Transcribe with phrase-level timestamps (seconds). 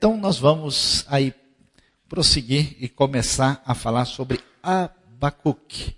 [0.00, 1.34] Então nós vamos aí
[2.08, 5.94] prosseguir e começar a falar sobre Abacuque.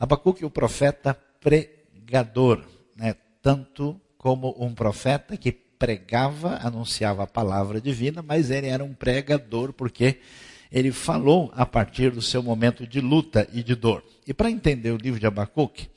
[0.00, 2.64] Abacuque, o profeta pregador,
[2.96, 3.14] né?
[3.40, 9.72] tanto como um profeta que pregava, anunciava a palavra divina, mas ele era um pregador
[9.72, 10.18] porque
[10.72, 14.02] ele falou a partir do seu momento de luta e de dor.
[14.26, 15.88] E para entender o livro de Abacuque,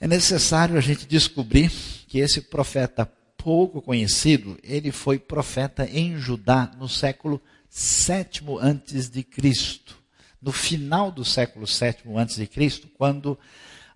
[0.00, 1.70] é necessário a gente descobrir
[2.08, 3.06] que esse profeta
[3.44, 9.98] pouco conhecido, ele foi profeta em Judá no século sétimo antes de Cristo.
[10.40, 13.38] No final do século sétimo antes de Cristo, quando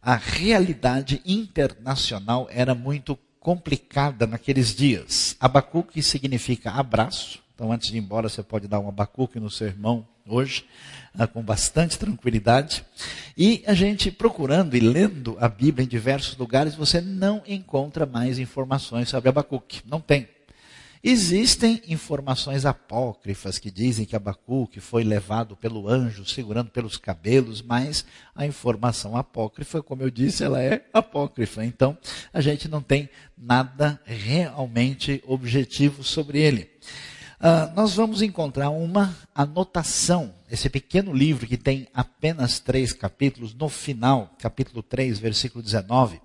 [0.02, 5.34] a realidade internacional era muito complicada naqueles dias.
[5.40, 7.42] Abacuque significa abraço.
[7.54, 10.64] Então, antes de ir embora, você pode dar um abacuque no seu irmão hoje,
[11.14, 12.84] ah, com bastante tranquilidade.
[13.36, 18.38] E a gente procurando e lendo a Bíblia em diversos lugares, você não encontra mais
[18.38, 19.82] informações sobre Abacuque.
[19.86, 20.28] Não tem.
[21.02, 28.04] Existem informações apócrifas que dizem que Abacuque foi levado pelo anjo segurando pelos cabelos, mas
[28.34, 31.64] a informação apócrifa, como eu disse, ela é apócrifa.
[31.64, 31.96] Então,
[32.32, 36.68] a gente não tem nada realmente objetivo sobre ele.
[37.40, 43.68] Uh, nós vamos encontrar uma anotação, esse pequeno livro que tem apenas três capítulos, no
[43.68, 46.20] final, capítulo 3, versículo 19,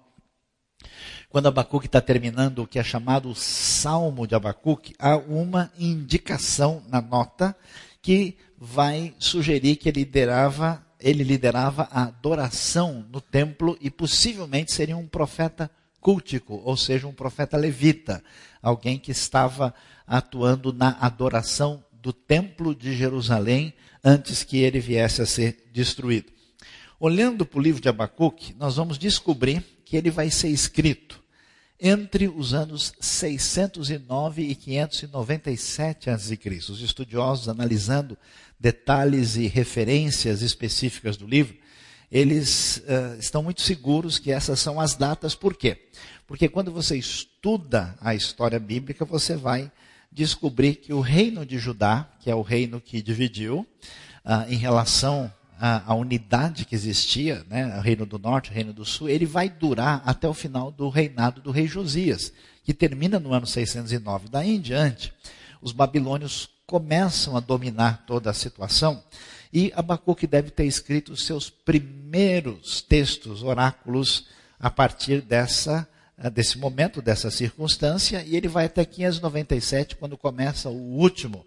[1.29, 6.81] quando Abacuque está terminando o que é chamado o Salmo de Abacuque, há uma indicação
[6.89, 7.55] na nota
[8.01, 14.97] que vai sugerir que ele liderava, ele liderava a adoração no templo e possivelmente seria
[14.97, 15.69] um profeta
[16.01, 18.23] cultico, ou seja, um profeta levita,
[18.63, 19.73] alguém que estava
[20.07, 23.73] atuando na adoração do templo de Jerusalém
[24.03, 26.31] antes que ele viesse a ser destruído.
[26.99, 31.21] Olhando para o livro de Abacuque, nós vamos descobrir que ele vai ser escrito
[31.79, 36.39] entre os anos 609 e 597 a.C.
[36.69, 38.17] Os estudiosos, analisando
[38.59, 41.57] detalhes e referências específicas do livro,
[42.09, 45.35] eles uh, estão muito seguros que essas são as datas.
[45.35, 45.89] Por quê?
[46.27, 49.71] Porque quando você estuda a história bíblica, você vai
[50.13, 53.67] descobrir que o reino de Judá, que é o reino que dividiu,
[54.25, 58.85] uh, em relação à, unidade que existia, né, o reino do norte, o reino do
[58.85, 63.33] sul, ele vai durar até o final do reinado do rei Josias, que termina no
[63.33, 64.27] ano 609.
[64.29, 65.13] Daí em diante,
[65.61, 69.03] os babilônios começam a dominar toda a situação
[69.53, 74.25] e Abacuque deve ter escrito os seus primeiros textos, oráculos,
[74.59, 75.87] a partir dessa
[76.33, 81.45] desse momento, dessa circunstância, e ele vai até 597, quando começa o último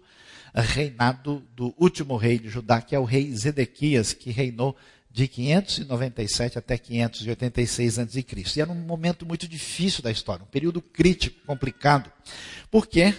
[0.53, 4.75] reinado do último rei de Judá, que é o rei Zedequias, que reinou
[5.09, 8.25] de 597 até 586 a.C.
[8.55, 12.11] E era um momento muito difícil da história, um período crítico, complicado,
[12.69, 13.15] porque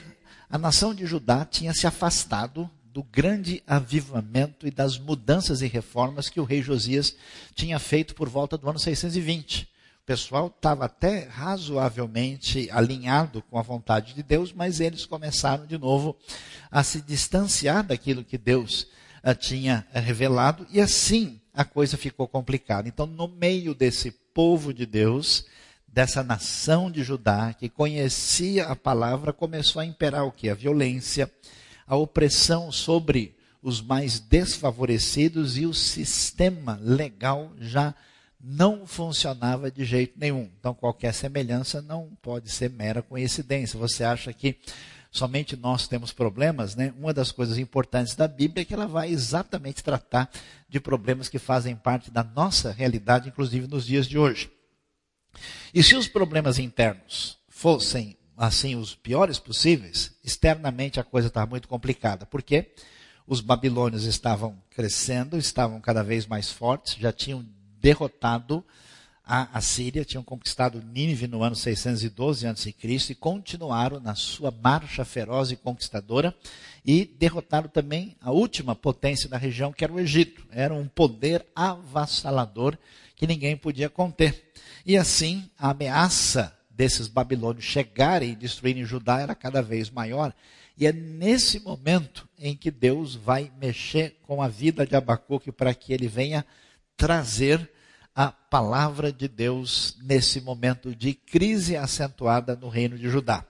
[0.50, 6.28] a nação de Judá tinha se afastado do grande avivamento e das mudanças e reformas
[6.28, 7.16] que o rei Josias
[7.54, 9.68] tinha feito por volta do ano 620
[10.08, 16.16] pessoal estava até razoavelmente alinhado com a vontade de Deus, mas eles começaram de novo
[16.70, 18.86] a se distanciar daquilo que Deus
[19.22, 22.88] uh, tinha uh, revelado, e assim a coisa ficou complicada.
[22.88, 25.44] Então, no meio desse povo de Deus,
[25.86, 30.48] dessa nação de Judá, que conhecia a palavra, começou a imperar o que?
[30.48, 31.30] A violência,
[31.86, 37.94] a opressão sobre os mais desfavorecidos e o sistema legal já
[38.40, 40.50] não funcionava de jeito nenhum.
[40.58, 43.78] Então, qualquer semelhança não pode ser mera coincidência.
[43.78, 44.58] Você acha que
[45.10, 46.94] somente nós temos problemas, né?
[46.98, 50.30] Uma das coisas importantes da Bíblia é que ela vai exatamente tratar
[50.68, 54.50] de problemas que fazem parte da nossa realidade, inclusive nos dias de hoje.
[55.74, 61.66] E se os problemas internos fossem assim os piores possíveis, externamente a coisa estava muito
[61.66, 62.24] complicada.
[62.24, 62.72] Por quê?
[63.26, 67.44] Os babilônios estavam crescendo, estavam cada vez mais fortes, já tinham
[67.80, 68.64] derrotado
[69.28, 72.74] a Assíria, tinham conquistado Nínive no ano 612 a.C.
[73.10, 76.34] e continuaram na sua marcha feroz e conquistadora
[76.82, 80.46] e derrotaram também a última potência da região, que era o Egito.
[80.50, 82.78] Era um poder avassalador
[83.14, 84.50] que ninguém podia conter.
[84.86, 90.32] E assim, a ameaça desses babilônios chegarem e destruírem Judá era cada vez maior.
[90.78, 95.74] E é nesse momento em que Deus vai mexer com a vida de Abacuque para
[95.74, 96.46] que ele venha
[96.98, 97.70] trazer
[98.14, 103.46] a palavra de Deus nesse momento de crise acentuada no reino de Judá.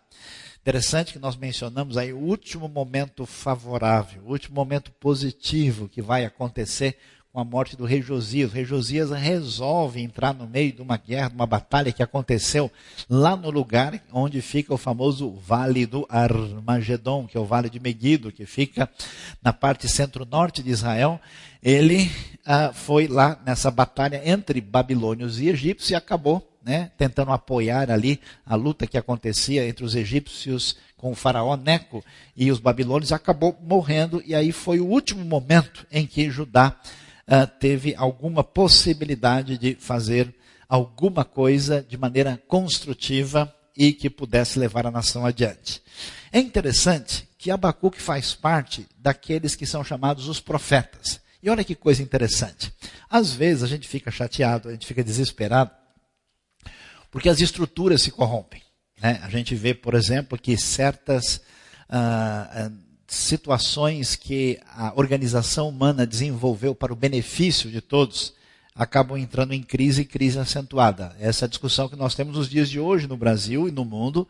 [0.61, 6.27] Interessante que nós mencionamos aí o último momento favorável, o último momento positivo que vai
[6.27, 6.99] acontecer
[7.39, 8.51] com a morte do rei Josias.
[8.51, 12.69] O rei Josias resolve entrar no meio de uma guerra, de uma batalha que aconteceu
[13.09, 17.79] lá no lugar onde fica o famoso Vale do Armagedon, que é o Vale de
[17.79, 18.91] Megido, que fica
[19.41, 21.21] na parte centro-norte de Israel.
[21.63, 22.11] Ele
[22.45, 28.21] ah, foi lá nessa batalha entre babilônios e egípcios e acabou né, tentando apoiar ali
[28.45, 32.05] a luta que acontecia entre os egípcios com o faraó Neco
[32.37, 36.77] e os babilônios, acabou morrendo, e aí foi o último momento em que Judá
[37.29, 40.35] uh, teve alguma possibilidade de fazer
[40.69, 45.83] alguma coisa de maneira construtiva e que pudesse levar a nação adiante.
[46.33, 51.21] É interessante que Abacuque faz parte daqueles que são chamados os profetas.
[51.41, 52.73] E olha que coisa interessante.
[53.09, 55.71] Às vezes a gente fica chateado, a gente fica desesperado,
[57.11, 58.61] porque as estruturas se corrompem.
[59.01, 59.21] Né?
[59.23, 61.41] A gente vê, por exemplo, que certas
[61.89, 62.71] ah,
[63.09, 68.35] situações que a organização humana desenvolveu para o benefício de todos
[68.75, 71.17] acabam entrando em crise e crise acentuada.
[71.19, 73.85] Essa é a discussão que nós temos nos dias de hoje no Brasil e no
[73.85, 74.29] mundo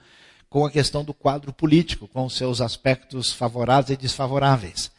[0.48, 4.90] com a questão do quadro político, com seus aspectos favoráveis e desfavoráveis.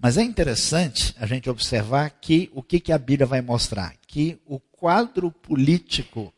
[0.00, 3.94] Mas é interessante a gente observar que o que, que a Bíblia vai mostrar?
[4.06, 6.32] Que o quadro político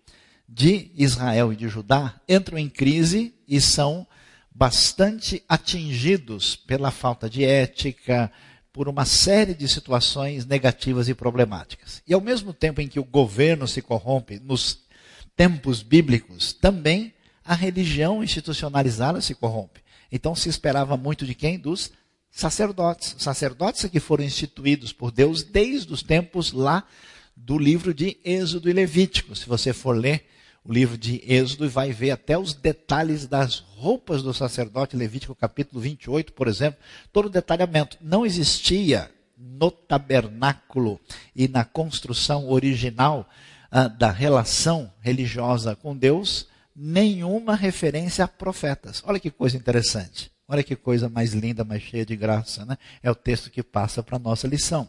[0.46, 4.06] de Israel e de Judá entram em crise e são
[4.50, 8.31] bastante atingidos pela falta de ética,
[8.73, 12.02] por uma série de situações negativas e problemáticas.
[12.06, 14.81] E ao mesmo tempo em que o governo se corrompe nos
[15.37, 17.12] tempos bíblicos, também
[17.44, 19.81] a religião institucionalizada se corrompe.
[20.12, 21.58] Então se esperava muito de quem?
[21.58, 21.93] Dos
[22.31, 23.17] sacerdotes.
[23.19, 26.85] Sacerdotes que foram instituídos por Deus desde os tempos lá
[27.37, 29.35] do livro de Êxodo e Levítico.
[29.35, 30.26] Se você for ler
[30.64, 35.34] o livro de Êxodo e vai ver até os detalhes das roupas do sacerdote, Levítico
[35.34, 36.80] capítulo 28, por exemplo,
[37.12, 37.96] todo o detalhamento.
[38.00, 41.00] Não existia no tabernáculo
[41.34, 43.28] e na construção original
[43.70, 46.46] ah, da relação religiosa com Deus
[46.76, 49.02] nenhuma referência a profetas.
[49.06, 50.30] Olha que coisa interessante.
[50.46, 52.76] Olha que coisa mais linda, mais cheia de graça, né?
[53.02, 54.88] É o texto que passa para a nossa lição.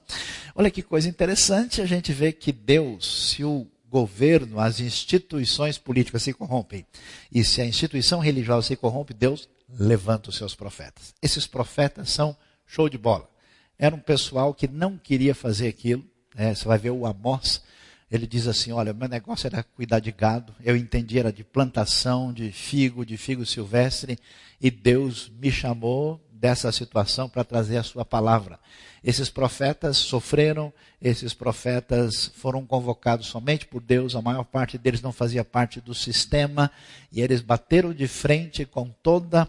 [0.56, 6.24] Olha que coisa interessante a gente vê que Deus, se o governo, as instituições políticas
[6.24, 6.86] se corrompem.
[7.30, 11.14] E se a instituição religiosa se corrompe, Deus levanta os seus profetas.
[11.22, 12.36] Esses profetas são
[12.66, 13.30] show de bola.
[13.78, 16.06] Era um pessoal que não queria fazer aquilo.
[16.34, 16.56] Né?
[16.56, 17.62] Você vai ver o Amós,
[18.10, 22.32] ele diz assim: Olha, meu negócio era cuidar de gado, eu entendi, era de plantação,
[22.32, 24.18] de figo, de figo silvestre,
[24.62, 28.60] e Deus me chamou dessa situação para trazer a sua palavra.
[29.04, 35.12] Esses profetas sofreram, esses profetas foram convocados somente por Deus, a maior parte deles não
[35.12, 36.72] fazia parte do sistema,
[37.12, 39.48] e eles bateram de frente com toda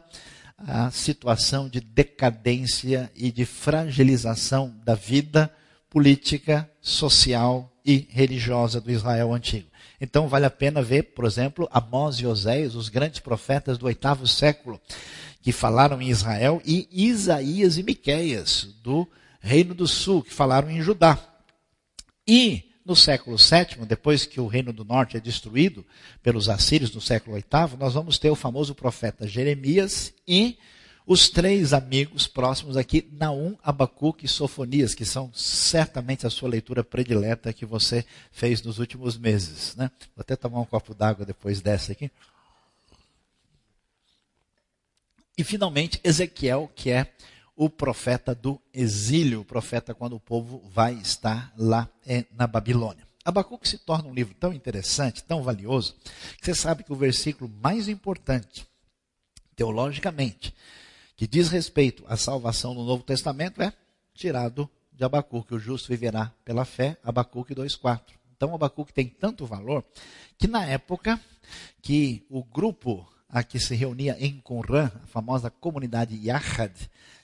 [0.58, 5.50] a situação de decadência e de fragilização da vida
[5.88, 9.71] política, social e religiosa do Israel antigo.
[10.02, 14.26] Então vale a pena ver, por exemplo, Amós e Oséias, os grandes profetas do oitavo
[14.26, 14.80] século
[15.40, 19.08] que falaram em Israel, e Isaías e Miqueias, do
[19.40, 21.16] Reino do Sul, que falaram em Judá.
[22.26, 25.86] E no século VII, depois que o Reino do Norte é destruído
[26.20, 30.58] pelos assírios no século VIII, nós vamos ter o famoso profeta Jeremias e
[31.06, 36.84] os três amigos próximos aqui, Naum, Abacuque e Sofonias, que são certamente a sua leitura
[36.84, 39.74] predileta que você fez nos últimos meses.
[39.74, 39.90] Né?
[40.14, 42.10] Vou até tomar um copo d'água depois dessa aqui.
[45.36, 47.12] E finalmente, Ezequiel, que é
[47.56, 53.06] o profeta do exílio, o profeta quando o povo vai estar lá é, na Babilônia.
[53.24, 55.94] Abacuque se torna um livro tão interessante, tão valioso,
[56.38, 58.66] que você sabe que o versículo mais importante,
[59.54, 60.54] teologicamente,
[61.22, 63.72] que diz respeito à salvação no Novo Testamento é
[64.12, 68.00] tirado de Abacuque, o justo viverá pela fé, Abacuque 2,4.
[68.36, 69.84] Então Abacuque tem tanto valor
[70.36, 71.20] que na época
[71.80, 76.74] que o grupo a que se reunia em Qumran, a famosa comunidade Yahad,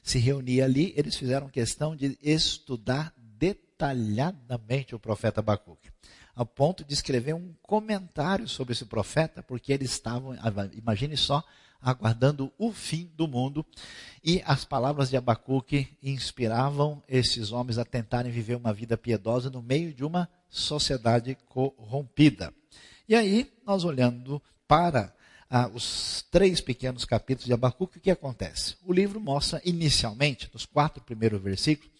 [0.00, 5.90] se reunia ali, eles fizeram questão de estudar detalhadamente o profeta Abacuque,
[6.36, 10.36] ao ponto de escrever um comentário sobre esse profeta, porque eles estavam,
[10.76, 11.42] imagine só,
[11.80, 13.64] aguardando o fim do mundo,
[14.22, 19.62] e as palavras de Abacuque inspiravam esses homens a tentarem viver uma vida piedosa no
[19.62, 22.52] meio de uma sociedade corrompida.
[23.08, 25.14] E aí, nós olhando para
[25.48, 28.76] ah, os três pequenos capítulos de Abacuque, o que acontece?
[28.84, 31.90] O livro mostra inicialmente, nos quatro primeiros versículos,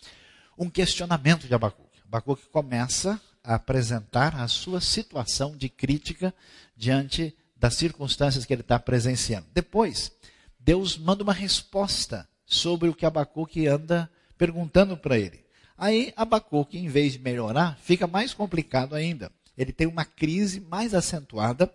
[0.57, 2.01] um questionamento de Abacuque.
[2.05, 6.35] Abacuque começa a apresentar a sua situação de crítica
[6.77, 9.47] diante das circunstâncias que ele está presenciando.
[9.53, 10.13] Depois,
[10.59, 15.45] Deus manda uma resposta sobre o que Abacuque anda perguntando para ele.
[15.77, 19.31] Aí Abacuque, em vez de melhorar, fica mais complicado ainda.
[19.57, 21.73] Ele tem uma crise mais acentuada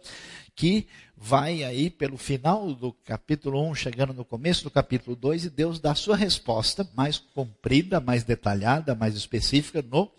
[0.55, 0.87] que
[1.17, 5.79] vai aí pelo final do capítulo 1, chegando no começo do capítulo 2, e Deus
[5.79, 10.11] dá a sua resposta mais comprida, mais detalhada, mais específica no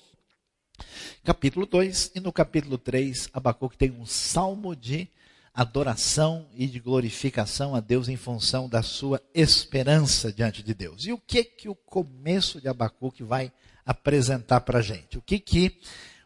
[1.22, 2.12] capítulo 2.
[2.14, 5.08] E no capítulo 3, Abacuque tem um salmo de
[5.54, 11.06] adoração e de glorificação a Deus em função da sua esperança diante de Deus.
[11.06, 13.52] E o que que o começo de Abacuque vai
[13.86, 15.16] apresentar para a gente?
[15.16, 15.78] O que que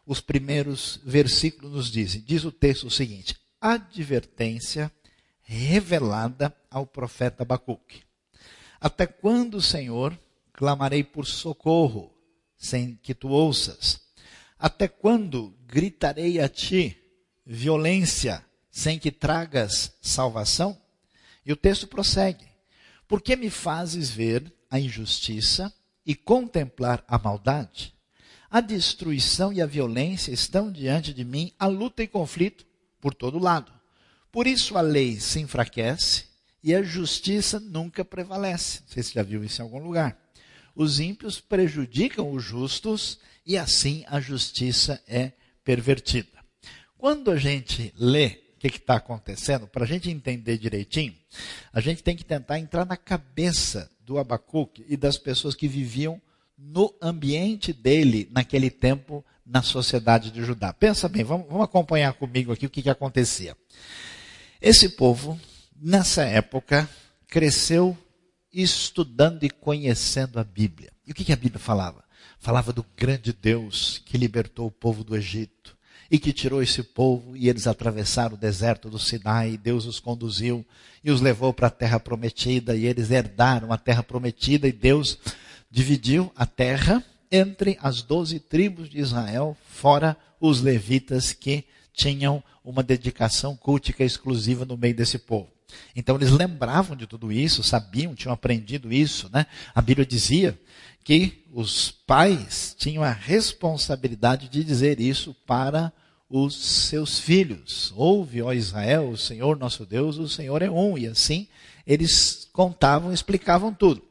[0.03, 2.21] os primeiros versículos nos dizem?
[2.21, 4.91] Diz o texto o seguinte: advertência
[5.41, 8.01] revelada ao profeta Abacuque.
[8.81, 10.17] Até quando, Senhor,
[10.53, 12.11] clamarei por socorro,
[12.57, 14.01] sem que tu ouças?
[14.57, 16.97] Até quando gritarei a ti
[17.45, 20.77] violência, sem que tragas salvação?
[21.45, 22.45] E o texto prossegue:
[23.07, 25.73] Por que me fazes ver a injustiça
[26.05, 27.93] e contemplar a maldade?
[28.51, 32.65] A destruição e a violência estão diante de mim, a luta e conflito
[32.99, 33.71] por todo lado.
[34.31, 36.25] Por isso a lei se enfraquece
[36.63, 38.81] e a justiça nunca prevalece.
[38.81, 40.17] Não sei se já viu isso em algum lugar.
[40.75, 45.33] Os ímpios prejudicam os justos e assim a justiça é
[45.63, 46.39] pervertida.
[46.97, 51.15] Quando a gente lê que está acontecendo, para a gente entender direitinho,
[51.71, 56.21] a gente tem que tentar entrar na cabeça do Abacuque e das pessoas que viviam
[56.57, 60.73] no ambiente dele naquele tempo na sociedade de Judá.
[60.73, 63.55] Pensa bem, vamos, vamos acompanhar comigo aqui o que, que acontecia.
[64.61, 65.39] Esse povo,
[65.75, 66.87] nessa época,
[67.27, 67.97] cresceu
[68.51, 70.91] estudando e conhecendo a Bíblia.
[71.07, 72.03] E o que, que a Bíblia falava?
[72.39, 75.77] Falava do grande Deus que libertou o povo do Egito
[76.11, 79.99] e que tirou esse povo e eles atravessaram o deserto do Sinai, e Deus os
[79.99, 80.65] conduziu
[81.03, 85.17] e os levou para a terra prometida e eles herdaram a terra prometida e Deus
[85.69, 91.63] dividiu a terra entre as doze tribos de Israel, fora os levitas que
[91.93, 95.58] tinham uma dedicação cultica exclusiva no meio desse povo.
[95.95, 99.45] Então eles lembravam de tudo isso, sabiam, tinham aprendido isso, né?
[99.73, 100.59] A Bíblia dizia
[101.03, 105.91] que os pais tinham a responsabilidade de dizer isso para
[106.29, 107.91] os seus filhos.
[107.95, 110.97] Ouve, ó Israel, o Senhor nosso Deus, o Senhor é um.
[110.97, 111.47] E assim
[111.85, 114.03] eles contavam, explicavam tudo.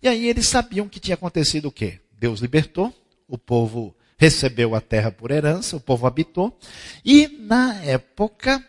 [0.00, 1.98] E aí eles sabiam que tinha acontecido o quê?
[2.18, 2.94] Deus libertou,
[3.26, 6.56] o povo recebeu a terra por herança, o povo habitou,
[7.04, 8.64] e na época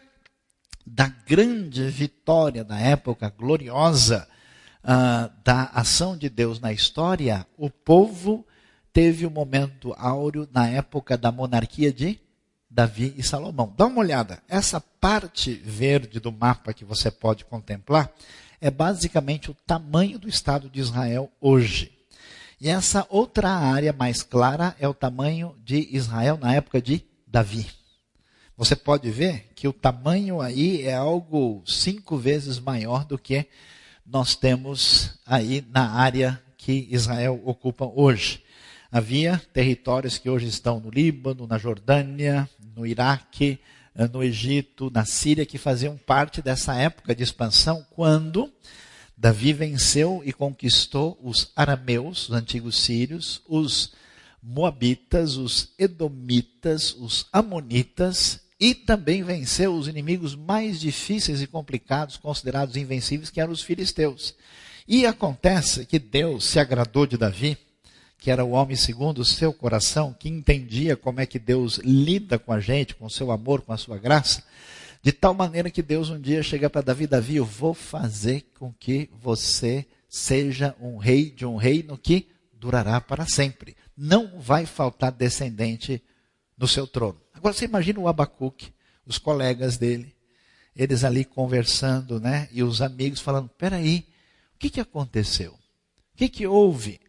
[0.85, 4.27] da grande vitória, na época gloriosa
[4.83, 8.45] uh, da ação de Deus na história, o povo
[8.93, 12.19] teve um momento áureo na época da monarquia de
[12.69, 13.73] Davi e Salomão.
[13.75, 18.11] Dá uma olhada, essa parte verde do mapa que você pode contemplar
[18.61, 21.91] é basicamente o tamanho do Estado de Israel hoje.
[22.59, 27.67] E essa outra área mais clara é o tamanho de Israel na época de Davi.
[28.57, 33.45] Você pode ver que o tamanho aí é algo cinco vezes maior do que
[34.05, 38.41] nós temos aí na área que Israel ocupa hoje.
[38.89, 43.59] Havia territórios que hoje estão no Líbano, na Jordânia, no Iraque,
[44.13, 48.49] no Egito, na Síria, que faziam parte dessa época de expansão, quando
[49.17, 53.91] Davi venceu e conquistou os arameus, os antigos sírios, os
[54.41, 62.75] moabitas, os edomitas, os amonitas e também venceu os inimigos mais difíceis e complicados, considerados
[62.75, 64.35] invencíveis, que eram os filisteus.
[64.87, 67.57] E acontece que Deus se agradou de Davi,
[68.17, 72.39] que era o homem segundo o seu coração, que entendia como é que Deus lida
[72.39, 74.43] com a gente, com o seu amor, com a sua graça,
[75.01, 78.73] de tal maneira que Deus um dia chega para Davi, Davi, eu vou fazer com
[78.73, 83.75] que você seja um rei de um reino que durará para sempre.
[83.95, 86.01] Não vai faltar descendente
[86.57, 87.24] no seu trono.
[87.45, 88.73] Agora você imagina o Abacuque,
[89.05, 90.15] os colegas dele,
[90.75, 92.49] eles ali conversando, né?
[92.51, 94.03] E os amigos falando: peraí,
[94.55, 95.51] o que, que aconteceu?
[95.51, 96.99] O que, que houve?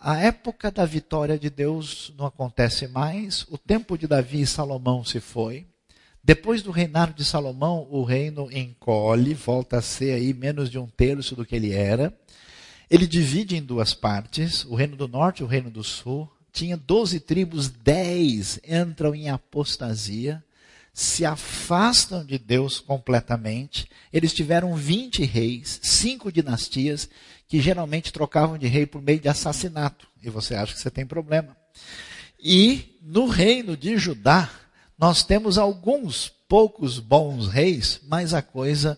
[0.00, 5.04] A época da vitória de Deus não acontece mais, o tempo de Davi e Salomão
[5.04, 5.66] se foi,
[6.22, 10.86] depois do reinado de Salomão, o reino encolhe, volta a ser aí menos de um
[10.86, 12.18] terço do que ele era.
[12.88, 16.33] Ele divide em duas partes, o reino do norte e o reino do sul.
[16.54, 20.40] Tinha doze tribos, dez entram em apostasia,
[20.92, 23.88] se afastam de Deus completamente.
[24.12, 27.10] Eles tiveram vinte reis, cinco dinastias,
[27.48, 30.06] que geralmente trocavam de rei por meio de assassinato.
[30.22, 31.56] E você acha que você tem problema.
[32.38, 34.48] E no reino de Judá,
[34.96, 38.96] nós temos alguns poucos bons reis, mas a coisa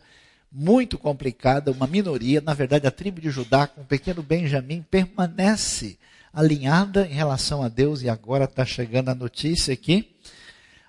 [0.52, 5.98] muito complicada, uma minoria, na verdade a tribo de Judá com o pequeno Benjamim permanece
[6.36, 10.14] alinhada em relação a Deus e agora está chegando a notícia que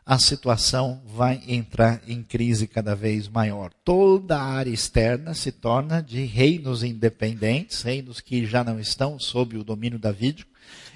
[0.06, 3.72] a situação vai entrar em crise cada vez maior.
[3.86, 9.58] Toda a área externa se torna de reinos independentes, reinos que já não estão sob
[9.58, 10.52] o domínio davídico,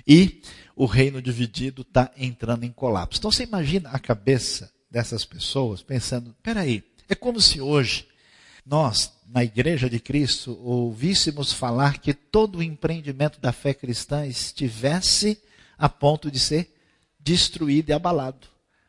[0.05, 0.41] e
[0.75, 3.19] o reino dividido está entrando em colapso.
[3.19, 8.05] Então você imagina a cabeça dessas pessoas pensando: peraí, é como se hoje
[8.65, 15.41] nós, na Igreja de Cristo, ouvíssemos falar que todo o empreendimento da fé cristã estivesse
[15.77, 16.73] a ponto de ser
[17.17, 18.47] destruído e abalado.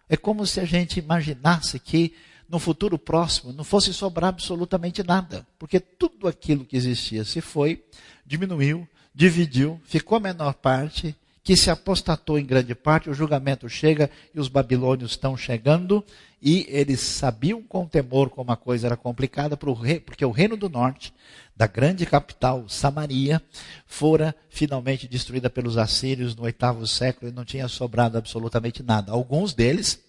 [0.08, 2.12] É como se a gente imaginasse que
[2.49, 7.82] no futuro próximo não fosse sobrar absolutamente nada, porque tudo aquilo que existia se foi,
[8.26, 14.11] diminuiu, dividiu, ficou a menor parte, que se apostatou em grande parte, o julgamento chega
[14.34, 16.04] e os babilônios estão chegando,
[16.40, 21.12] e eles sabiam com temor como a coisa era complicada, porque o reino do norte,
[21.56, 23.42] da grande capital, Samaria,
[23.87, 29.12] fora finalmente destruída pelos assírios no oitavo século e não tinha sobrado absolutamente nada.
[29.12, 30.00] Alguns deles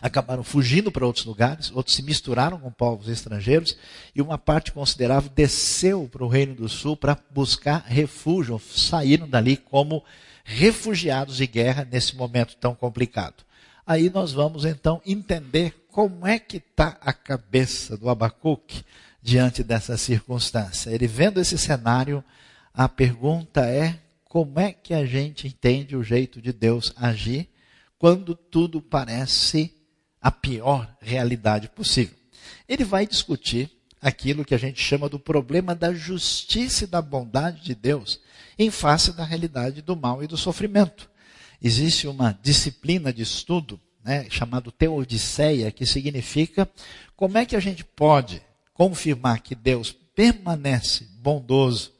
[0.00, 3.76] acabaram fugindo para outros lugares, outros se misturaram com povos estrangeiros
[4.14, 9.56] e uma parte considerável desceu para o Reino do Sul para buscar refúgio, saíram dali
[9.56, 10.04] como
[10.44, 13.44] refugiados de guerra nesse momento tão complicado.
[13.86, 18.84] Aí nós vamos então entender como é que está a cabeça do Abacuque
[19.22, 20.90] diante dessa circunstância.
[20.90, 22.22] Ele vendo esse cenário,
[22.72, 27.48] a pergunta é como é que a gente entende o jeito de Deus agir
[27.98, 29.74] quando tudo parece
[30.20, 32.16] a pior realidade possível.
[32.68, 33.70] Ele vai discutir
[34.00, 38.20] aquilo que a gente chama do problema da justiça e da bondade de Deus
[38.58, 41.10] em face da realidade do mal e do sofrimento.
[41.62, 46.68] Existe uma disciplina de estudo né, chamado Teodiceia, que significa
[47.16, 48.42] como é que a gente pode
[48.74, 51.92] confirmar que Deus permanece bondoso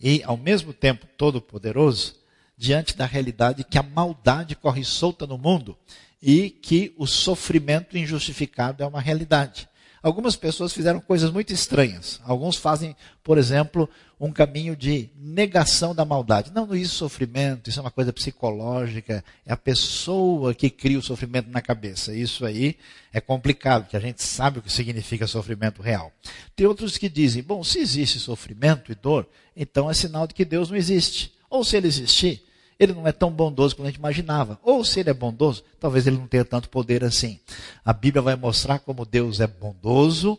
[0.00, 2.14] e, ao mesmo tempo, todo-poderoso,
[2.62, 5.76] diante da realidade que a maldade corre solta no mundo
[6.22, 9.68] e que o sofrimento injustificado é uma realidade.
[10.00, 12.20] Algumas pessoas fizeram coisas muito estranhas.
[12.24, 16.52] Alguns fazem, por exemplo, um caminho de negação da maldade.
[16.54, 20.98] Não, não isso é sofrimento, isso é uma coisa psicológica, é a pessoa que cria
[20.98, 22.14] o sofrimento na cabeça.
[22.14, 22.76] Isso aí
[23.12, 26.12] é complicado, porque a gente sabe o que significa sofrimento real.
[26.54, 30.44] Tem outros que dizem, bom, se existe sofrimento e dor, então é sinal de que
[30.44, 31.32] Deus não existe.
[31.50, 32.42] Ou se ele existir,
[32.82, 34.58] ele não é tão bondoso como a gente imaginava.
[34.62, 37.38] Ou se ele é bondoso, talvez ele não tenha tanto poder assim.
[37.84, 40.38] A Bíblia vai mostrar como Deus é bondoso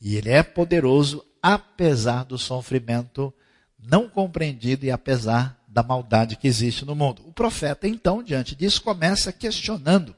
[0.00, 3.32] e ele é poderoso, apesar do sofrimento
[3.78, 7.22] não compreendido e apesar da maldade que existe no mundo.
[7.26, 10.14] O profeta, então, diante disso, começa questionando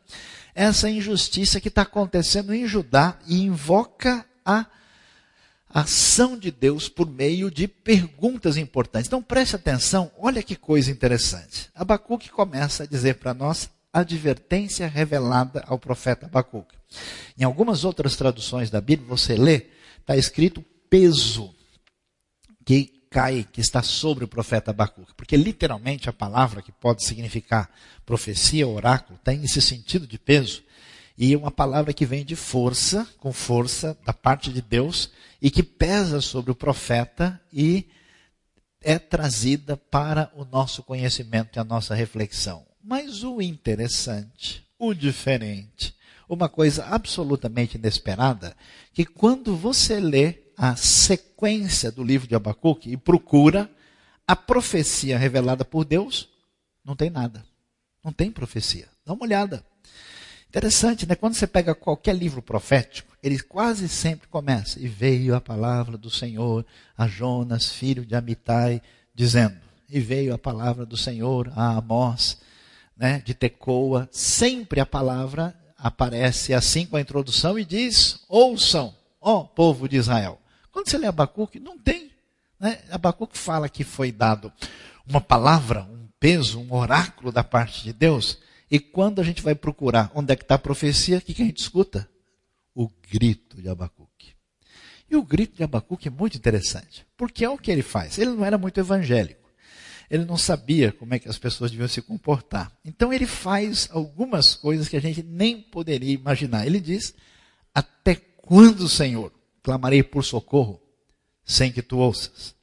[0.54, 4.64] essa injustiça que está acontecendo em Judá e invoca a
[5.80, 9.08] ação de Deus por meio de perguntas importantes.
[9.08, 11.68] Então preste atenção, olha que coisa interessante.
[11.74, 16.74] Abacuque começa a dizer para nós a advertência revelada ao profeta Abacuque.
[17.38, 19.66] Em algumas outras traduções da Bíblia, você lê,
[20.00, 21.54] está escrito peso
[22.64, 25.12] que cai, que está sobre o profeta Abacuque.
[25.14, 27.70] Porque literalmente a palavra que pode significar
[28.06, 30.62] profecia, oráculo, tem esse sentido de peso.
[31.18, 35.62] E uma palavra que vem de força, com força da parte de Deus, e que
[35.62, 37.88] pesa sobre o profeta e
[38.82, 42.64] é trazida para o nosso conhecimento e a nossa reflexão.
[42.82, 45.94] Mas o interessante, o diferente,
[46.28, 48.56] uma coisa absolutamente inesperada,
[48.92, 53.70] que quando você lê a sequência do livro de Abacuque e procura
[54.26, 56.28] a profecia revelada por Deus,
[56.84, 57.44] não tem nada.
[58.04, 58.88] Não tem profecia.
[59.04, 59.64] Dá uma olhada.
[60.56, 61.14] Interessante, né?
[61.14, 64.80] Quando você pega qualquer livro profético, ele quase sempre começa.
[64.80, 66.64] E veio a palavra do Senhor
[66.96, 68.80] a Jonas, filho de Amitai,
[69.14, 69.54] dizendo.
[69.86, 72.38] E veio a palavra do Senhor a Amós,
[72.96, 74.08] né, de Tecoa.
[74.10, 80.40] Sempre a palavra aparece assim com a introdução e diz: Ouçam, ó povo de Israel.
[80.72, 82.10] Quando você lê Abacuque, não tem.
[82.58, 82.78] Né?
[82.90, 84.50] Abacuque fala que foi dado
[85.06, 88.38] uma palavra, um peso, um oráculo da parte de Deus
[88.70, 91.42] e quando a gente vai procurar onde é que está a profecia, o que, que
[91.42, 92.08] a gente escuta?
[92.74, 94.34] O grito de Abacuque.
[95.08, 98.18] E o grito de Abacuque é muito interessante, porque é o que ele faz.
[98.18, 99.46] Ele não era muito evangélico.
[100.10, 102.72] Ele não sabia como é que as pessoas deviam se comportar.
[102.84, 106.66] Então ele faz algumas coisas que a gente nem poderia imaginar.
[106.66, 107.14] Ele diz:
[107.74, 110.80] Até quando, Senhor, clamarei por socorro
[111.44, 112.54] sem que tu ouças?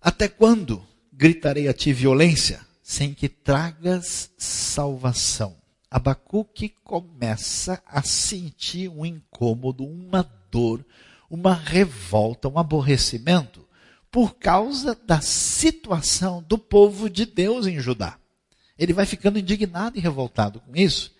[0.00, 5.56] Até quando gritarei a ti violência sem que tragas salvação.
[5.90, 10.84] Abacuque começa a sentir um incômodo, uma dor,
[11.30, 13.66] uma revolta, um aborrecimento
[14.10, 18.18] por causa da situação do povo de Deus em Judá.
[18.78, 21.14] Ele vai ficando indignado e revoltado com isso.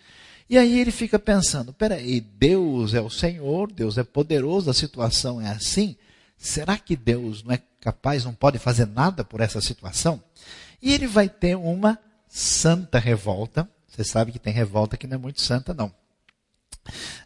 [0.48, 5.40] E aí ele fica pensando: peraí, Deus é o Senhor, Deus é poderoso, a situação
[5.40, 5.96] é assim.
[6.37, 10.22] Será que Deus não é capaz, não pode fazer nada por essa situação?
[10.83, 13.68] E ele vai ter uma santa revolta.
[13.87, 15.95] Você sabe que tem revolta que não é muito santa, não.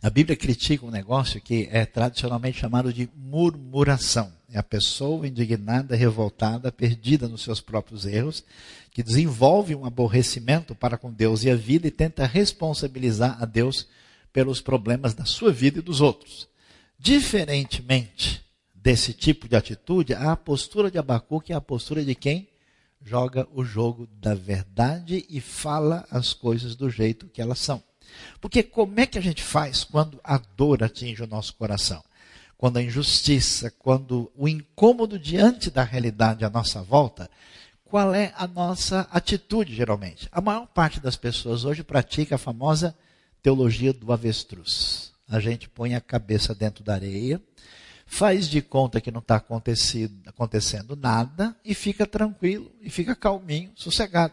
[0.03, 4.31] A Bíblia critica um negócio que é tradicionalmente chamado de murmuração.
[4.53, 8.45] É a pessoa indignada, revoltada, perdida nos seus próprios erros,
[8.91, 13.89] que desenvolve um aborrecimento para com Deus e a vida e tenta responsabilizar a Deus
[14.33, 16.47] pelos problemas da sua vida e dos outros.
[16.99, 22.49] Diferentemente desse tipo de atitude, a postura de Abacuque é a postura de quem
[23.07, 27.81] joga o jogo da verdade e fala as coisas do jeito que elas são.
[28.41, 32.03] Porque como é que a gente faz quando a dor atinge o nosso coração?
[32.59, 37.31] Quando a injustiça, quando o incômodo diante da realidade à nossa volta,
[37.85, 40.29] qual é a nossa atitude geralmente?
[40.33, 42.97] A maior parte das pessoas hoje pratica a famosa
[43.41, 45.13] teologia do avestruz.
[45.29, 47.41] A gente põe a cabeça dentro da areia,
[48.07, 54.33] faz de conta que não está acontecendo nada e fica tranquilo e fica calminho, sossegado.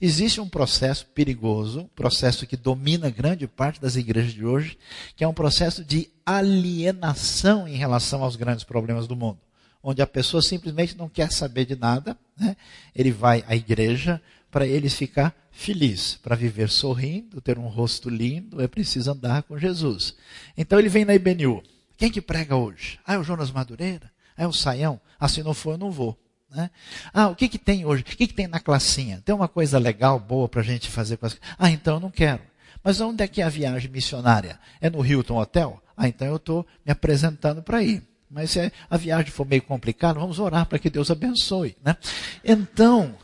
[0.00, 4.78] Existe um processo perigoso, um processo que domina grande parte das igrejas de hoje,
[5.16, 9.40] que é um processo de alienação em relação aos grandes problemas do mundo,
[9.82, 12.56] onde a pessoa simplesmente não quer saber de nada, né?
[12.94, 18.62] ele vai à igreja para ele ficar feliz, para viver sorrindo, ter um rosto lindo,
[18.62, 20.16] é preciso andar com Jesus.
[20.56, 21.62] Então ele vem na IBNU.
[21.98, 22.98] Quem que prega hoje?
[23.04, 24.08] Ah, é o Jonas Madureira?
[24.36, 25.00] Ah, é o Saião?
[25.18, 26.16] Ah, se não for, eu não vou.
[26.48, 26.70] Né?
[27.12, 28.02] Ah, o que, que tem hoje?
[28.02, 29.20] O que, que tem na classinha?
[29.24, 31.36] Tem uma coisa legal, boa para a gente fazer com as...
[31.58, 32.40] Ah, então eu não quero.
[32.84, 34.60] Mas onde é que é a viagem missionária?
[34.80, 35.82] É no Hilton Hotel?
[35.96, 38.06] Ah, então eu estou me apresentando para ir.
[38.30, 41.76] Mas se a viagem for meio complicada, vamos orar para que Deus abençoe.
[41.84, 41.96] Né?
[42.44, 43.16] Então,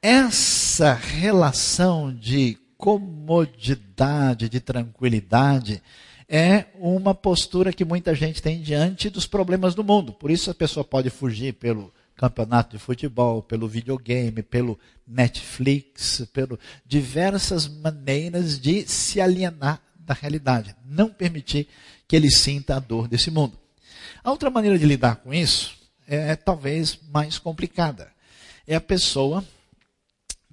[0.00, 5.82] essa relação de comodidade, de tranquilidade,
[6.28, 10.12] é uma postura que muita gente tem diante dos problemas do mundo.
[10.12, 16.58] Por isso a pessoa pode fugir pelo campeonato de futebol, pelo videogame, pelo Netflix, pelo
[16.86, 21.68] diversas maneiras de se alienar da realidade, não permitir
[22.06, 23.58] que ele sinta a dor desse mundo.
[24.22, 28.12] A outra maneira de lidar com isso é talvez mais complicada.
[28.66, 29.44] É a pessoa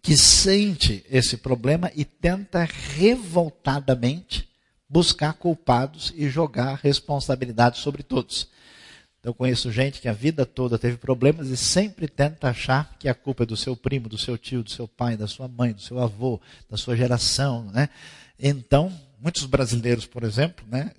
[0.01, 4.50] que sente esse problema e tenta revoltadamente
[4.91, 8.49] buscar culpados e jogar responsabilidade sobre todos.
[9.23, 13.13] Eu conheço gente que a vida toda teve problemas e sempre tenta achar que a
[13.13, 15.81] culpa é do seu primo, do seu tio, do seu pai, da sua mãe, do
[15.81, 17.87] seu avô, da sua geração, né?
[18.37, 20.91] Então, muitos brasileiros, por exemplo, né,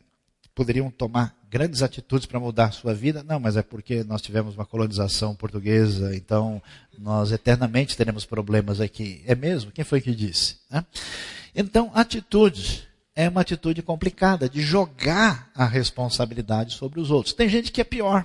[0.54, 3.22] poderiam tomar grandes atitudes para mudar a sua vida.
[3.22, 6.62] Não, mas é porque nós tivemos uma colonização portuguesa, então
[6.98, 9.22] nós eternamente teremos problemas aqui.
[9.26, 9.70] É mesmo?
[9.70, 10.58] Quem foi que disse?
[10.70, 10.86] Né?
[11.54, 17.34] Então, atitude é uma atitude complicada de jogar a responsabilidade sobre os outros.
[17.34, 18.24] Tem gente que é pior,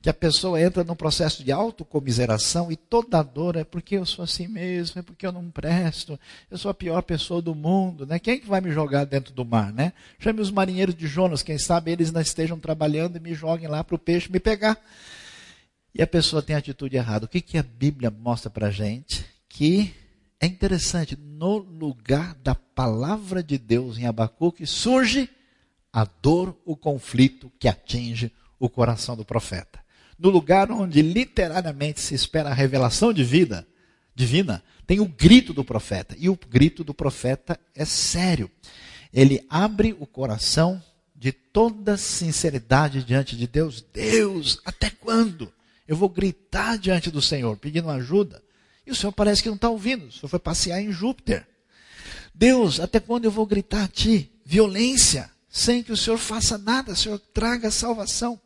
[0.00, 4.06] que a pessoa entra num processo de autocomiseração e toda a dor é porque eu
[4.06, 6.18] sou assim mesmo, é porque eu não presto,
[6.50, 8.18] eu sou a pior pessoa do mundo, né?
[8.18, 9.92] Quem é que vai me jogar dentro do mar, né?
[10.18, 13.84] Chame os marinheiros de Jonas, quem sabe eles não estejam trabalhando e me joguem lá
[13.84, 14.78] para o peixe me pegar.
[15.94, 17.26] E a pessoa tem a atitude errada.
[17.26, 19.26] O que, que a Bíblia mostra para gente?
[19.46, 19.94] Que
[20.42, 25.30] é interessante, no lugar da palavra de Deus em Abacuque surge
[25.92, 29.78] a dor, o conflito que atinge o coração do profeta.
[30.18, 33.64] No lugar onde literariamente se espera a revelação de vida
[34.16, 36.16] divina, tem o grito do profeta.
[36.18, 38.50] E o grito do profeta é sério.
[39.14, 40.82] Ele abre o coração
[41.14, 43.80] de toda sinceridade diante de Deus.
[43.92, 45.52] Deus, até quando?
[45.86, 48.42] Eu vou gritar diante do Senhor, pedindo ajuda.
[48.86, 50.06] E o Senhor parece que não está ouvindo.
[50.06, 51.46] O Senhor foi passear em Júpiter.
[52.34, 54.30] Deus, até quando eu vou gritar a ti?
[54.44, 58.40] Violência, sem que o Senhor faça nada, o Senhor traga salvação.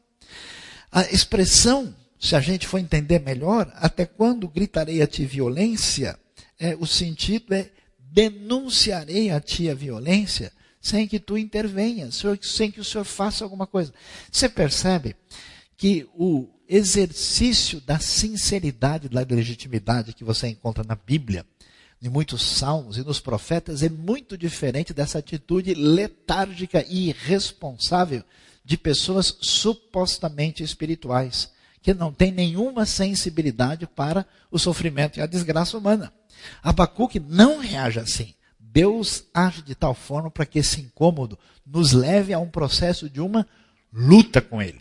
[0.91, 6.19] A expressão, se a gente for entender melhor, até quando gritarei a ti violência,
[6.59, 12.81] é, o sentido é denunciarei a ti a violência sem que tu intervenhas, sem que
[12.81, 13.93] o Senhor faça alguma coisa.
[14.31, 15.17] Você percebe
[15.77, 21.45] que o exercício da sinceridade, da legitimidade que você encontra na Bíblia,
[22.03, 28.23] em muitos salmos e nos profetas, é muito diferente dessa atitude letárgica e irresponsável
[28.65, 31.51] de pessoas supostamente espirituais,
[31.81, 36.13] que não têm nenhuma sensibilidade para o sofrimento e a desgraça humana.
[36.63, 38.35] Abacuque não reage assim.
[38.59, 43.21] Deus age de tal forma para que esse incômodo nos leve a um processo de
[43.21, 43.47] uma
[43.93, 44.81] luta com ele.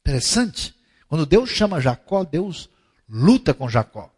[0.00, 0.75] Interessante
[1.08, 2.68] Quando Deus chama Jacó, Deus
[3.08, 4.12] luta com Jacó.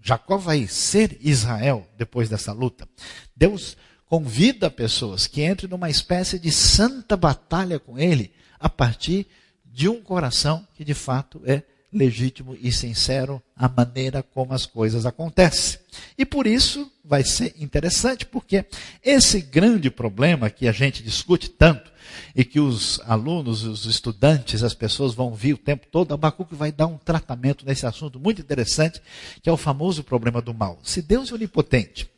[0.00, 2.88] Jacó vai ser Israel depois dessa luta.
[3.34, 9.26] Deus convida pessoas que entrem numa espécie de santa batalha com ele a partir
[9.64, 11.62] de um coração que de fato é
[11.94, 15.78] legítimo e sincero a maneira como as coisas acontecem.
[16.18, 18.64] E por isso vai ser interessante, porque
[19.02, 21.92] esse grande problema que a gente discute tanto
[22.34, 26.72] e que os alunos, os estudantes, as pessoas vão vir o tempo todo, Abacuque vai
[26.72, 29.00] dar um tratamento nesse assunto muito interessante,
[29.40, 30.78] que é o famoso problema do mal.
[30.82, 32.10] Se Deus é onipotente,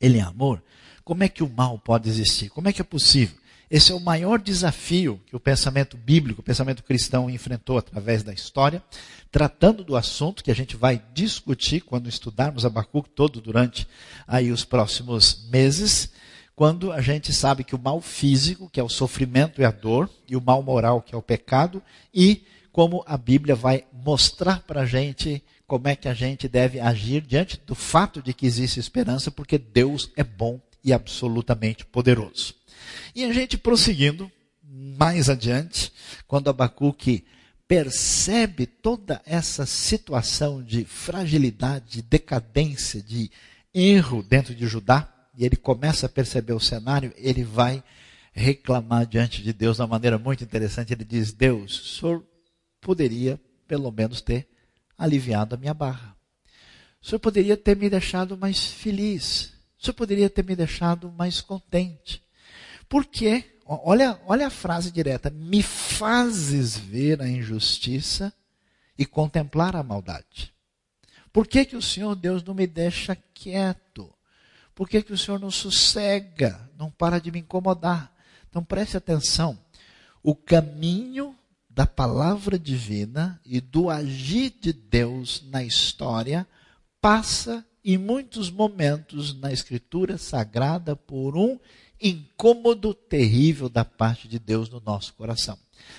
[0.00, 0.62] ele é amor,
[1.04, 2.48] como é que o mal pode existir?
[2.48, 3.36] Como é que é possível?
[3.68, 8.32] Esse é o maior desafio que o pensamento bíblico, o pensamento cristão enfrentou através da
[8.32, 8.82] história,
[9.30, 13.88] tratando do assunto que a gente vai discutir quando estudarmos Abacuque todo durante
[14.26, 16.12] aí os próximos meses,
[16.54, 20.08] quando a gente sabe que o mal físico, que é o sofrimento e a dor,
[20.28, 21.82] e o mal moral, que é o pecado,
[22.14, 26.78] e como a Bíblia vai mostrar para a gente como é que a gente deve
[26.78, 32.54] agir diante do fato de que existe esperança, porque Deus é bom e absolutamente poderoso.
[33.14, 34.30] E a gente prosseguindo
[34.62, 35.92] mais adiante,
[36.26, 37.24] quando Abacuque
[37.68, 43.30] percebe toda essa situação de fragilidade, de decadência, de
[43.74, 47.82] erro dentro de Judá, e ele começa a perceber o cenário, ele vai
[48.32, 50.92] reclamar diante de Deus de uma maneira muito interessante.
[50.92, 52.26] Ele diz: Deus, o senhor
[52.80, 54.48] poderia pelo menos ter
[54.96, 56.16] aliviado a minha barra.
[57.02, 59.52] O senhor poderia ter me deixado mais feliz.
[59.78, 62.22] O senhor poderia ter me deixado mais contente.
[62.88, 68.32] Porque, olha, olha a frase direta: me fazes ver a injustiça
[68.98, 70.54] e contemplar a maldade.
[71.32, 74.12] Por que, que o Senhor Deus não me deixa quieto?
[74.74, 78.14] Por que, que o Senhor não sossega, não para de me incomodar?
[78.48, 79.58] Então preste atenção.
[80.22, 81.36] O caminho
[81.68, 86.46] da palavra divina e do agir de Deus na história
[87.02, 91.58] passa em muitos momentos na Escritura Sagrada por um
[92.00, 95.58] incômodo terrível da parte de Deus no nosso coração.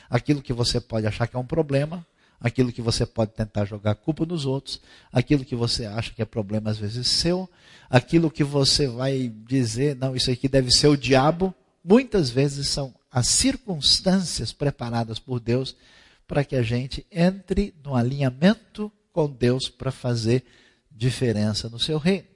[0.10, 2.06] Aquilo que você pode achar que é um problema,
[2.40, 4.80] aquilo que você pode tentar jogar culpa nos outros,
[5.12, 7.50] aquilo que você acha que é problema às vezes seu,
[7.90, 12.94] aquilo que você vai dizer, não, isso aqui deve ser o diabo, muitas vezes são
[13.12, 15.76] as circunstâncias preparadas por Deus
[16.28, 20.44] para que a gente entre no alinhamento com Deus para fazer
[20.92, 22.28] diferença no seu reino.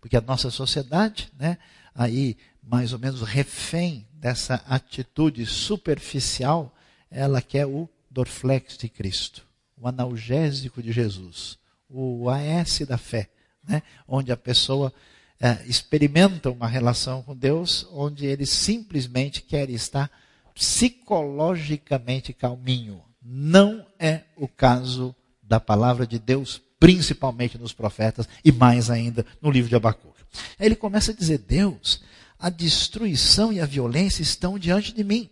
[0.00, 1.58] Porque a nossa sociedade, né,
[1.94, 6.74] aí mais ou menos refém dessa atitude superficial,
[7.10, 9.46] ela quer o Dorflex de Cristo,
[9.76, 13.28] o analgésico de Jesus, o AS da fé,
[13.66, 13.82] né?
[14.06, 14.92] onde a pessoa
[15.40, 20.10] é, experimenta uma relação com Deus, onde ele simplesmente quer estar
[20.54, 23.02] psicologicamente calminho.
[23.22, 29.50] Não é o caso da palavra de Deus, principalmente nos profetas e mais ainda no
[29.50, 30.22] livro de Abacuque.
[30.58, 32.02] Aí ele começa a dizer: Deus,
[32.40, 35.28] a destruição e a violência estão diante de mim.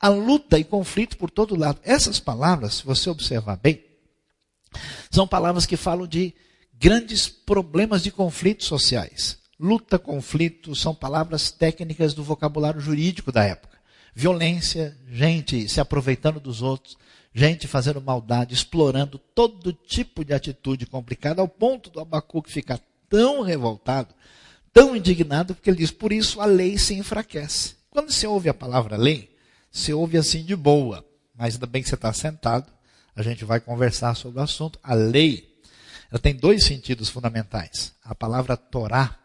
[0.00, 1.78] A luta e conflito por todo lado.
[1.84, 3.84] Essas palavras, se você observar bem,
[5.10, 6.34] são palavras que falam de
[6.74, 9.38] grandes problemas de conflitos sociais.
[9.58, 13.78] Luta, conflito, são palavras técnicas do vocabulário jurídico da época.
[14.14, 16.96] Violência, gente se aproveitando dos outros,
[17.32, 23.42] gente fazendo maldade, explorando todo tipo de atitude complicada, ao ponto do Abacuque ficar tão
[23.42, 24.14] revoltado
[24.72, 27.76] tão indignado porque ele diz: por isso a lei se enfraquece.
[27.90, 29.34] Quando você ouve a palavra lei,
[29.70, 31.04] você ouve assim de boa,
[31.34, 32.70] mas ainda bem que você está sentado,
[33.14, 34.78] a gente vai conversar sobre o assunto.
[34.82, 35.48] A lei,
[36.10, 37.92] ela tem dois sentidos fundamentais.
[38.04, 39.18] A palavra Torá,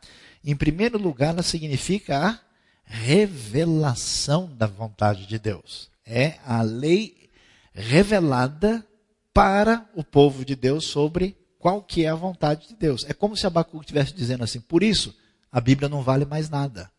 [0.44, 2.40] em primeiro lugar, ela significa a
[2.86, 5.90] revelação da vontade de Deus.
[6.06, 7.30] É a lei
[7.74, 8.86] revelada
[9.34, 13.06] para o povo de Deus sobre qual que é a vontade de Deus.
[13.10, 15.16] É como se Abacuque estivesse dizendo assim, por isso,
[15.52, 16.92] a Bíblia não vale mais nada,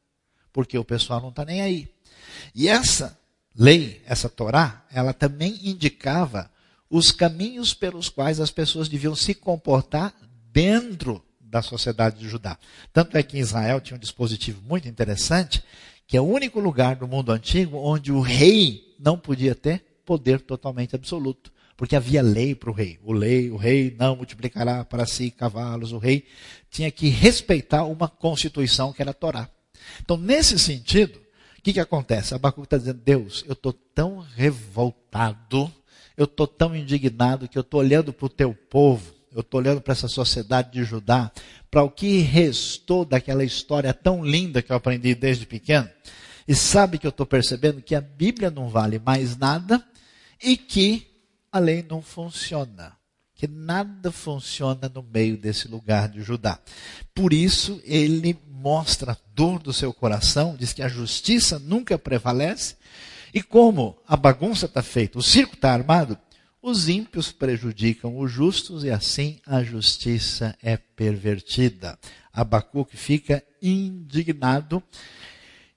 [0.53, 1.89] porque o pessoal não está nem aí.
[2.55, 3.19] E essa
[3.55, 6.51] lei, essa Torá, ela também indicava
[6.89, 10.15] os caminhos pelos quais as pessoas deviam se comportar
[10.53, 12.59] dentro da sociedade de Judá.
[12.93, 15.63] Tanto é que em Israel tinha um dispositivo muito interessante,
[16.07, 20.41] que é o único lugar do mundo antigo onde o rei não podia ter poder
[20.41, 22.99] totalmente absoluto porque havia lei para o rei.
[23.03, 25.93] O rei, o rei não multiplicará para si cavalos.
[25.93, 26.27] O rei
[26.71, 29.49] tinha que respeitar uma constituição que era a Torá.
[30.01, 31.21] Então, nesse sentido,
[31.59, 32.35] o que, que acontece?
[32.35, 35.71] Abacuque está dizendo, Deus, eu estou tão revoltado,
[36.17, 39.81] eu estou tão indignado que eu estou olhando para o teu povo, eu estou olhando
[39.83, 41.31] para essa sociedade de Judá,
[41.71, 45.89] para o que restou daquela história tão linda que eu aprendi desde pequeno.
[46.49, 49.85] E sabe que eu estou percebendo que a Bíblia não vale mais nada
[50.43, 51.16] e que
[51.57, 52.97] a lei não funciona.
[53.35, 56.59] Que nada funciona no meio desse lugar de Judá.
[57.15, 62.77] Por isso, ele mostra a dor do seu coração, diz que a justiça nunca prevalece.
[63.35, 66.19] E como a bagunça está feita, o circo está armado,
[66.63, 71.99] os ímpios prejudicam os justos e assim a justiça é pervertida.
[72.33, 74.83] Abacuque fica indignado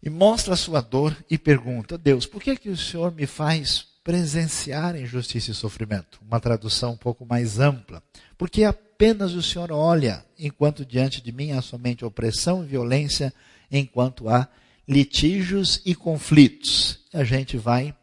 [0.01, 3.88] e mostra a sua dor e pergunta: Deus, por que, que o Senhor me faz
[4.09, 6.19] presenciar injustiça e sofrimento?
[6.27, 8.01] Uma tradução um pouco mais ampla.
[8.39, 13.31] Porque apenas o Senhor olha, enquanto diante de mim há somente opressão e violência,
[13.71, 14.49] enquanto há
[14.87, 17.01] litígios e conflitos.
[17.13, 17.95] A gente vai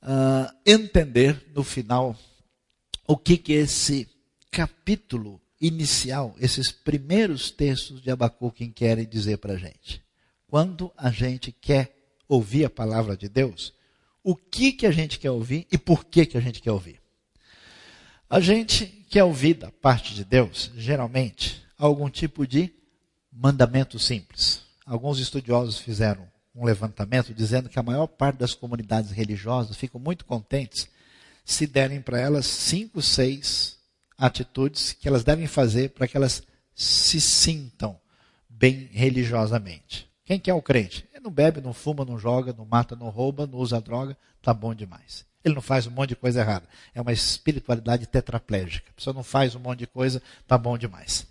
[0.00, 2.16] uh, entender no final
[3.04, 4.08] o que, que esse
[4.48, 10.00] capítulo inicial, esses primeiros textos de Abacuque querem dizer para a gente.
[10.46, 11.96] Quando a gente quer
[12.28, 13.74] ouvir a palavra de Deus,
[14.26, 17.00] o que, que a gente quer ouvir e por que, que a gente quer ouvir.
[18.28, 22.74] A gente quer ouvir da parte de Deus, geralmente, algum tipo de
[23.32, 24.62] mandamento simples.
[24.84, 30.24] Alguns estudiosos fizeram um levantamento dizendo que a maior parte das comunidades religiosas ficam muito
[30.24, 30.88] contentes
[31.44, 33.78] se derem para elas cinco, seis
[34.18, 36.42] atitudes que elas devem fazer para que elas
[36.74, 37.96] se sintam
[38.48, 40.10] bem religiosamente.
[40.24, 41.08] Quem que é o crente?
[41.26, 44.72] Não bebe, não fuma, não joga, não mata, não rouba, não usa droga, tá bom
[44.72, 45.26] demais.
[45.44, 46.68] Ele não faz um monte de coisa errada.
[46.94, 48.90] É uma espiritualidade tetraplégica.
[48.90, 51.26] A pessoa não faz um monte de coisa, tá bom demais.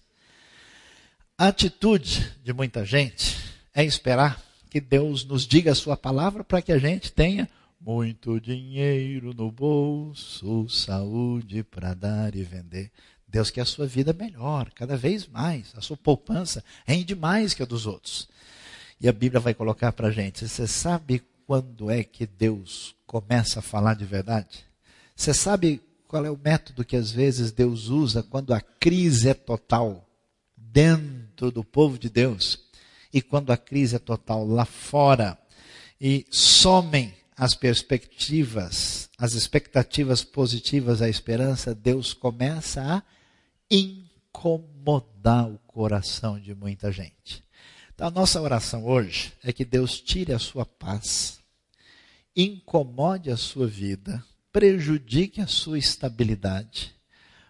[1.38, 3.38] A atitude de muita gente
[3.74, 7.48] é esperar que Deus nos diga a sua palavra para que a gente tenha
[7.80, 12.92] muito dinheiro no bolso, saúde para dar e vender.
[13.26, 15.74] Deus quer a sua vida melhor, cada vez mais.
[15.74, 18.28] A sua poupança rende mais que a dos outros.
[19.06, 23.60] E a Bíblia vai colocar para a gente: você sabe quando é que Deus começa
[23.60, 24.66] a falar de verdade?
[25.16, 29.34] Você sabe qual é o método que às vezes Deus usa quando a crise é
[29.34, 30.10] total
[30.58, 32.66] dentro do povo de Deus?
[33.16, 35.40] e quando a crise é total lá fora
[36.02, 43.04] e somem as perspectivas, as expectativas positivas, a esperança, Deus começa a
[43.72, 47.45] incomodar o coração de muita gente.
[47.96, 51.40] Então, a nossa oração hoje é que Deus tire a sua paz,
[52.36, 56.94] incomode a sua vida, prejudique a sua estabilidade,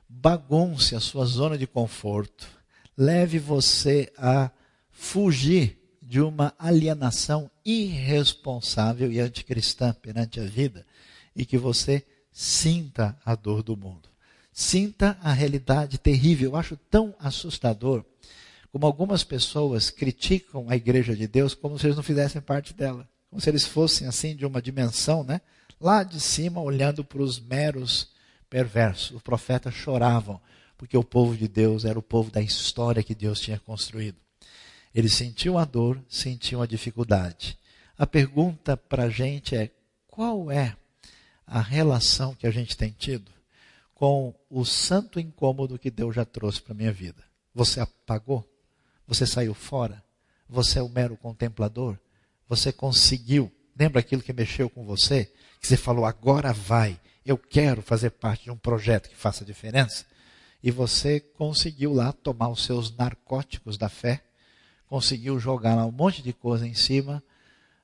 [0.07, 2.47] bagunce a sua zona de conforto,
[2.95, 4.51] leve você a
[4.91, 10.85] fugir de uma alienação irresponsável e anticristã perante a vida
[11.35, 14.07] e que você sinta a dor do mundo.
[14.53, 16.51] Sinta a realidade terrível.
[16.51, 18.05] Eu acho tão assustador
[18.75, 23.07] como algumas pessoas criticam a igreja de Deus como se eles não fizessem parte dela.
[23.29, 25.39] Como se eles fossem assim de uma dimensão, né?
[25.79, 28.09] Lá de cima, olhando para os meros
[28.49, 29.11] perversos.
[29.11, 30.41] Os profetas choravam,
[30.77, 34.17] porque o povo de Deus era o povo da história que Deus tinha construído.
[34.93, 37.57] Eles sentiam a dor, sentiam a dificuldade.
[37.97, 39.71] A pergunta para a gente é:
[40.05, 40.75] qual é
[41.47, 43.31] a relação que a gente tem tido
[43.93, 47.23] com o santo incômodo que Deus já trouxe para a minha vida?
[47.53, 48.45] Você apagou?
[49.07, 50.03] Você saiu fora?
[50.49, 51.97] Você é o mero contemplador?
[52.47, 53.51] Você conseguiu?
[53.77, 55.25] Lembra aquilo que mexeu com você?
[55.59, 60.05] Que você falou, agora vai, eu quero fazer parte de um projeto que faça diferença?
[60.63, 64.23] E você conseguiu lá tomar os seus narcóticos da fé
[64.87, 67.23] conseguiu jogar lá um monte de coisa em cima,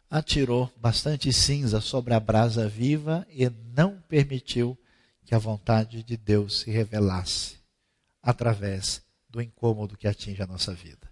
[0.10, 4.78] atirou bastante cinza sobre a brasa viva e não permitiu
[5.26, 7.58] que a vontade de Deus se revelasse
[8.22, 11.11] através do incômodo que atinge a nossa vida.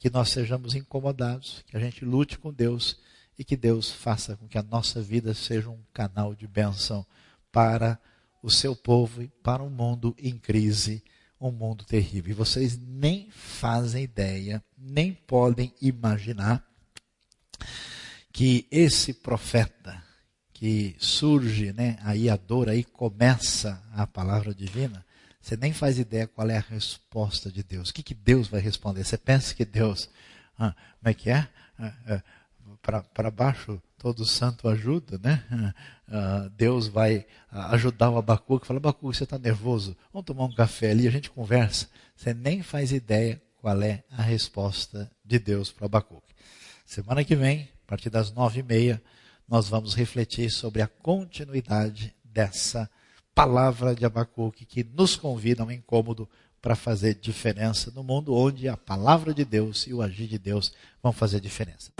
[0.00, 2.98] Que nós sejamos incomodados, que a gente lute com Deus
[3.38, 7.06] e que Deus faça com que a nossa vida seja um canal de bênção
[7.52, 7.96] para
[8.42, 11.04] o seu povo e para um mundo em crise
[11.40, 12.32] um mundo terrível.
[12.32, 16.62] E vocês nem fazem ideia, nem podem imaginar
[18.30, 20.02] que esse profeta
[20.52, 25.04] que surge, né, aí a dor, aí começa a palavra divina,
[25.40, 27.88] você nem faz ideia qual é a resposta de Deus.
[27.88, 29.04] O que, que Deus vai responder?
[29.04, 30.08] Você pensa que Deus,
[30.58, 31.48] ah, como é que é?
[31.78, 32.22] Ah, ah,
[33.12, 35.44] para baixo todo santo ajuda, né?
[36.08, 38.66] Uh, Deus vai ajudar o Abacuque.
[38.66, 39.96] Fala, Abacuque, você está nervoso?
[40.12, 41.88] Vamos tomar um café ali, a gente conversa.
[42.16, 46.34] Você nem faz ideia qual é a resposta de Deus para o Abacuque.
[46.86, 49.02] Semana que vem, a partir das nove e meia,
[49.46, 52.90] nós vamos refletir sobre a continuidade dessa
[53.34, 56.28] palavra de Abacuque que nos convida a um incômodo
[56.60, 60.72] para fazer diferença no mundo onde a palavra de Deus e o agir de Deus
[61.02, 61.90] vão fazer diferença.